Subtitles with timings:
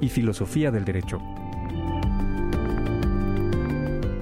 [0.00, 1.20] y filosofía del derecho.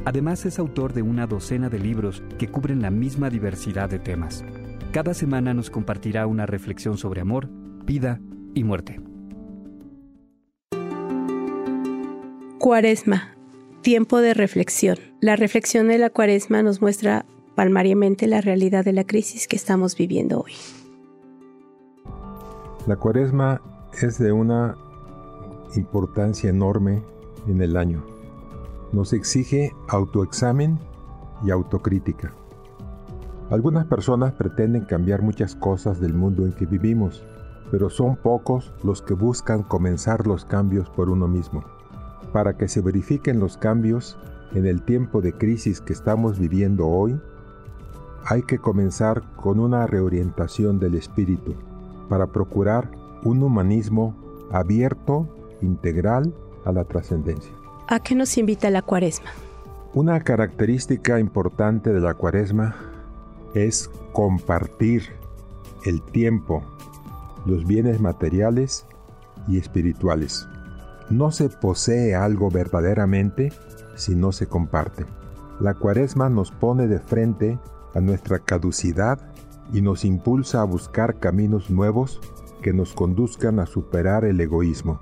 [0.06, 4.44] Además es autor de una docena de libros que cubren la misma diversidad de temas.
[4.92, 7.48] Cada semana nos compartirá una reflexión sobre amor,
[7.84, 8.20] vida
[8.54, 9.00] y muerte.
[12.60, 13.36] Cuaresma,
[13.82, 14.96] tiempo de reflexión.
[15.20, 19.96] La reflexión de la cuaresma nos muestra palmariamente la realidad de la crisis que estamos
[19.96, 20.52] viviendo hoy.
[22.86, 23.60] La cuaresma
[24.00, 24.76] es de una
[25.74, 27.02] importancia enorme
[27.46, 28.04] en el año.
[28.92, 30.78] Nos exige autoexamen
[31.44, 32.32] y autocrítica.
[33.50, 37.24] Algunas personas pretenden cambiar muchas cosas del mundo en que vivimos,
[37.70, 41.64] pero son pocos los que buscan comenzar los cambios por uno mismo
[42.36, 44.18] para que se verifiquen los cambios
[44.52, 47.18] en el tiempo de crisis que estamos viviendo hoy,
[48.26, 51.54] hay que comenzar con una reorientación del espíritu
[52.10, 52.90] para procurar
[53.22, 54.14] un humanismo
[54.50, 55.26] abierto,
[55.62, 57.52] integral a la trascendencia.
[57.88, 59.30] ¿A qué nos invita la cuaresma?
[59.94, 62.76] Una característica importante de la cuaresma
[63.54, 65.04] es compartir
[65.86, 66.62] el tiempo,
[67.46, 68.86] los bienes materiales
[69.48, 70.46] y espirituales.
[71.08, 73.52] No se posee algo verdaderamente
[73.94, 75.06] si no se comparte.
[75.60, 77.58] La cuaresma nos pone de frente
[77.94, 79.20] a nuestra caducidad
[79.72, 82.20] y nos impulsa a buscar caminos nuevos
[82.62, 85.00] que nos conduzcan a superar el egoísmo,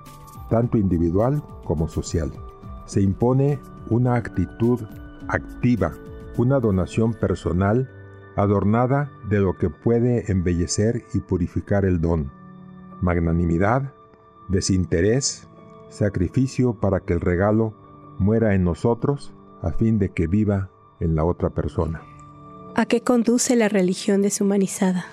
[0.50, 2.30] tanto individual como social.
[2.86, 3.58] Se impone
[3.90, 4.80] una actitud
[5.28, 5.92] activa,
[6.36, 7.90] una donación personal
[8.36, 12.30] adornada de lo que puede embellecer y purificar el don.
[13.00, 13.92] Magnanimidad,
[14.48, 15.48] desinterés,
[15.88, 17.74] sacrificio para que el regalo
[18.18, 19.32] muera en nosotros
[19.62, 20.70] a fin de que viva
[21.00, 22.02] en la otra persona.
[22.74, 25.06] ¿A qué conduce la religión deshumanizada?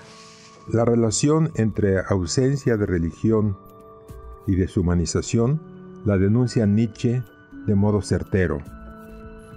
[0.68, 3.56] La relación entre ausencia de religión
[4.46, 5.60] y deshumanización
[6.04, 7.22] la denuncia Nietzsche
[7.66, 8.58] de modo certero.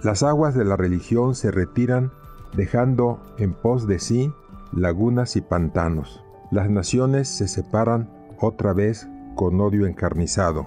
[0.02, 2.12] Las aguas de la religión se retiran
[2.54, 4.32] dejando en pos de sí
[4.72, 6.22] lagunas y pantanos.
[6.50, 8.10] Las naciones se separan
[8.40, 10.66] otra vez con odio encarnizado.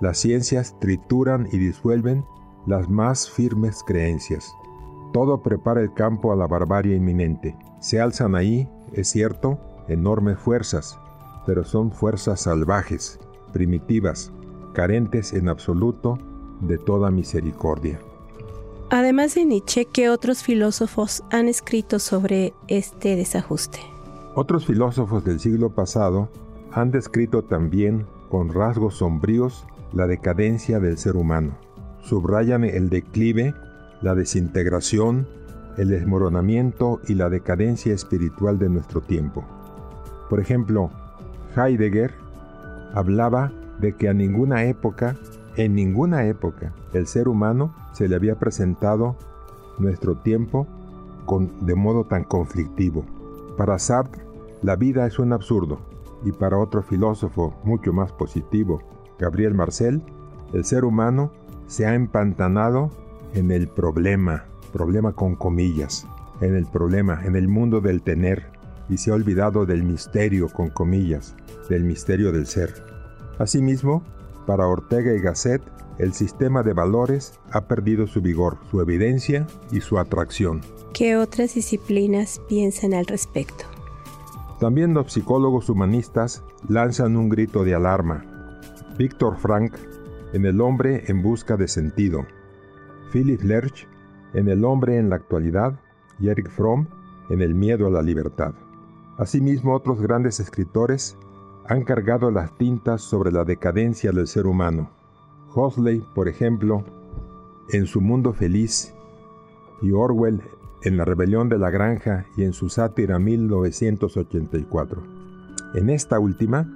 [0.00, 2.24] Las ciencias trituran y disuelven
[2.66, 4.52] las más firmes creencias.
[5.12, 7.56] Todo prepara el campo a la barbarie inminente.
[7.80, 9.58] Se alzan ahí, es cierto,
[9.88, 10.98] enormes fuerzas,
[11.46, 13.20] pero son fuerzas salvajes,
[13.52, 14.32] primitivas,
[14.72, 16.18] carentes en absoluto
[16.60, 18.00] de toda misericordia.
[18.90, 23.80] Además de Nietzsche, ¿qué otros filósofos han escrito sobre este desajuste?
[24.34, 26.28] Otros filósofos del siglo pasado
[26.72, 31.56] han descrito también con rasgos sombríos la decadencia del ser humano.
[32.02, 33.54] Subrayan el declive,
[34.00, 35.26] la desintegración,
[35.76, 39.44] el desmoronamiento y la decadencia espiritual de nuestro tiempo.
[40.28, 40.90] Por ejemplo,
[41.56, 42.14] Heidegger
[42.94, 45.16] hablaba de que a ninguna época,
[45.56, 49.16] en ninguna época, el ser humano se le había presentado
[49.78, 50.66] nuestro tiempo
[51.26, 53.04] con, de modo tan conflictivo.
[53.56, 54.22] Para Sartre,
[54.62, 55.78] la vida es un absurdo,
[56.24, 58.80] y para otro filósofo mucho más positivo,
[59.18, 60.02] Gabriel Marcel,
[60.52, 61.32] el ser humano
[61.66, 62.90] se ha empantanado
[63.34, 66.06] en el problema, problema con comillas,
[66.40, 68.50] en el problema, en el mundo del tener,
[68.92, 71.34] y se ha olvidado del misterio con comillas,
[71.70, 72.84] del misterio del ser.
[73.38, 74.02] Asimismo,
[74.46, 75.62] para Ortega y Gasset,
[75.98, 80.60] el sistema de valores ha perdido su vigor, su evidencia y su atracción.
[80.92, 83.64] ¿Qué otras disciplinas piensan al respecto?
[84.60, 88.24] También los psicólogos humanistas lanzan un grito de alarma
[88.98, 89.74] Víctor Frank
[90.34, 92.26] en El hombre en busca de sentido,
[93.10, 93.88] Philip Lerch
[94.34, 95.80] en El hombre en la actualidad
[96.20, 96.86] y Eric Fromm
[97.30, 98.54] en El miedo a la libertad.
[99.22, 101.16] Asimismo, otros grandes escritores
[101.68, 104.90] han cargado las tintas sobre la decadencia del ser humano.
[105.54, 106.84] Huxley, por ejemplo,
[107.68, 108.92] en Su Mundo Feliz,
[109.80, 110.42] y Orwell
[110.82, 115.00] en La Rebelión de la Granja y en su sátira 1984.
[115.74, 116.66] En esta última,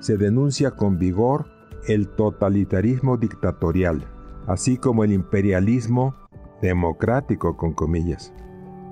[0.00, 1.46] se denuncia con vigor
[1.86, 4.08] el totalitarismo dictatorial,
[4.48, 6.16] así como el imperialismo
[6.60, 8.32] democrático con comillas.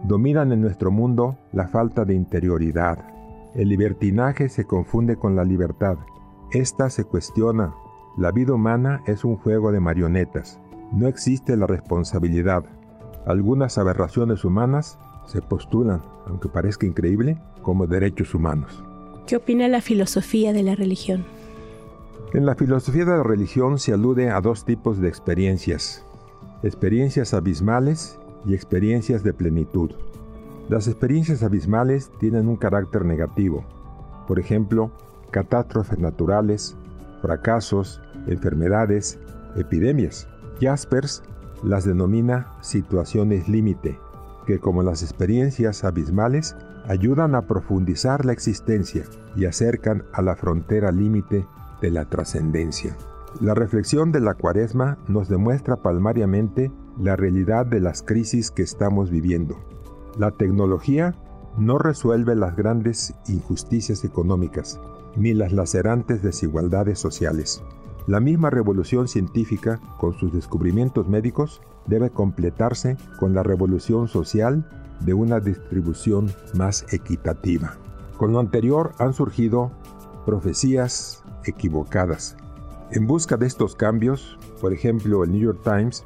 [0.04, 2.98] Dominan en nuestro mundo la falta de interioridad.
[3.54, 5.98] El libertinaje se confunde con la libertad.
[6.52, 7.74] Esta se cuestiona
[8.16, 10.58] La vida humana es un juego de marionetas.
[10.92, 12.64] No existe la responsabilidad.
[13.26, 18.82] Algunas aberraciones humanas se postulan, aunque parezca increíble, como derechos humanos.
[19.26, 21.24] ¿Qué opina la filosofía de la religión?
[22.32, 26.04] En la filosofía de la religión se alude a dos tipos de experiencias,
[26.62, 29.90] experiencias abismales y experiencias de plenitud.
[30.68, 33.64] Las experiencias abismales tienen un carácter negativo,
[34.26, 34.90] por ejemplo,
[35.30, 36.76] catástrofes naturales,
[37.22, 39.18] fracasos, enfermedades,
[39.56, 40.28] epidemias.
[40.60, 41.22] Jaspers
[41.62, 43.98] las denomina situaciones límite,
[44.46, 46.56] que como las experiencias abismales
[46.88, 49.04] ayudan a profundizar la existencia
[49.36, 51.46] y acercan a la frontera límite
[51.80, 52.96] de la trascendencia.
[53.40, 59.10] La reflexión de la cuaresma nos demuestra palmariamente la realidad de las crisis que estamos
[59.10, 59.56] viviendo.
[60.18, 61.14] La tecnología
[61.58, 64.80] no resuelve las grandes injusticias económicas
[65.16, 67.62] ni las lacerantes desigualdades sociales.
[68.06, 74.68] La misma revolución científica, con sus descubrimientos médicos, debe completarse con la revolución social
[75.00, 77.76] de una distribución más equitativa.
[78.16, 79.72] Con lo anterior han surgido
[80.26, 82.36] profecías equivocadas.
[82.90, 86.04] En busca de estos cambios, por ejemplo, el New York Times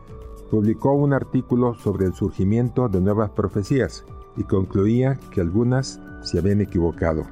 [0.55, 4.05] publicó un artículo sobre el surgimiento de nuevas profecías
[4.37, 7.25] y concluía que algunas se habían equivocado,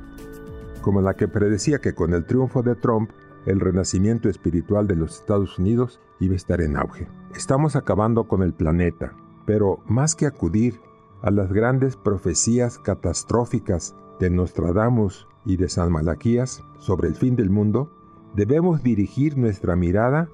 [0.80, 3.10] como la que predecía que con el triunfo de Trump
[3.46, 7.06] el renacimiento espiritual de los Estados Unidos iba a estar en auge.
[7.32, 9.12] Estamos acabando con el planeta,
[9.46, 10.80] pero más que acudir
[11.22, 17.50] a las grandes profecías catastróficas de Nostradamus y de San Malaquías sobre el fin del
[17.50, 17.88] mundo,
[18.34, 20.28] debemos dirigir nuestra mirada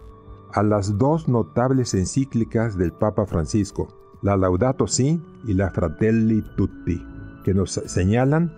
[0.53, 3.89] a las dos notables encíclicas del Papa Francisco,
[4.23, 7.05] la Laudato Si y la Fratelli Tutti,
[7.45, 8.53] que nos señalan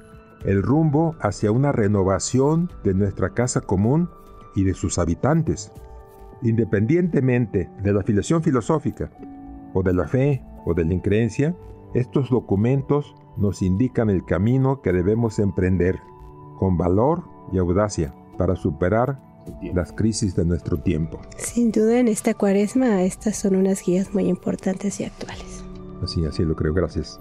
[0.45, 4.09] el rumbo hacia una renovación de nuestra casa común
[4.55, 5.73] y de sus habitantes.
[6.43, 9.11] Independientemente de la afiliación filosófica,
[9.75, 11.55] o de la fe, o de la increencia,
[11.95, 16.01] estos documentos nos indican el camino que debemos emprender
[16.59, 19.30] con valor y audacia para superar
[19.75, 21.21] las crisis de nuestro tiempo.
[21.37, 25.65] Sin duda en esta cuaresma estas son unas guías muy importantes y actuales.
[26.03, 26.73] Así, así lo creo.
[26.73, 27.19] Gracias.